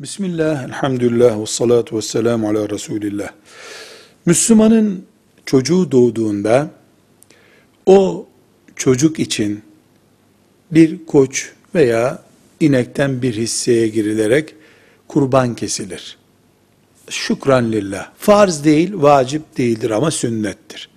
Bismillah, 0.00 0.64
elhamdülillah, 0.64 1.40
ve 1.40 1.46
salatu 1.46 1.96
ve 1.96 2.02
selamu 2.02 2.48
ala 2.48 2.68
Resulillah. 2.68 3.28
Müslümanın 4.26 5.06
çocuğu 5.46 5.92
doğduğunda, 5.92 6.70
o 7.86 8.26
çocuk 8.74 9.18
için 9.18 9.62
bir 10.70 11.06
koç 11.06 11.52
veya 11.74 12.22
inekten 12.60 13.22
bir 13.22 13.34
hisseye 13.34 13.88
girilerek 13.88 14.54
kurban 15.08 15.54
kesilir. 15.54 16.18
Şükran 17.10 17.72
lillah. 17.72 18.10
Farz 18.18 18.64
değil, 18.64 18.92
vacip 18.94 19.56
değildir 19.58 19.90
ama 19.90 20.10
sünnettir. 20.10 20.88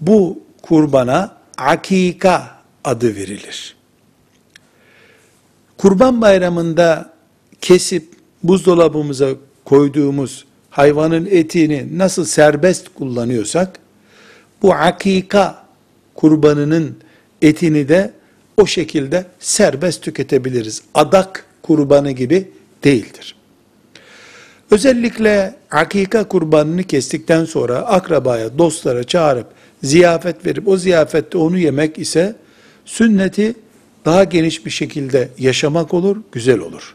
Bu 0.00 0.42
kurbana 0.62 1.36
akika 1.58 2.62
adı 2.84 3.16
verilir. 3.16 3.76
Kurban 5.78 6.20
bayramında 6.20 7.19
kesip 7.60 8.08
buzdolabımıza 8.42 9.30
koyduğumuz 9.64 10.44
hayvanın 10.70 11.28
etini 11.30 11.98
nasıl 11.98 12.24
serbest 12.24 12.88
kullanıyorsak, 12.94 13.78
bu 14.62 14.74
akika 14.74 15.66
kurbanının 16.14 16.96
etini 17.42 17.88
de 17.88 18.12
o 18.56 18.66
şekilde 18.66 19.26
serbest 19.40 20.02
tüketebiliriz. 20.02 20.82
Adak 20.94 21.44
kurbanı 21.62 22.10
gibi 22.10 22.48
değildir. 22.84 23.36
Özellikle 24.70 25.54
akika 25.70 26.28
kurbanını 26.28 26.82
kestikten 26.82 27.44
sonra 27.44 27.78
akrabaya, 27.78 28.58
dostlara 28.58 29.04
çağırıp 29.04 29.46
ziyafet 29.82 30.46
verip 30.46 30.68
o 30.68 30.76
ziyafette 30.76 31.38
onu 31.38 31.58
yemek 31.58 31.98
ise 31.98 32.36
sünneti 32.84 33.54
daha 34.04 34.24
geniş 34.24 34.66
bir 34.66 34.70
şekilde 34.70 35.28
yaşamak 35.38 35.94
olur, 35.94 36.16
güzel 36.32 36.58
olur. 36.58 36.94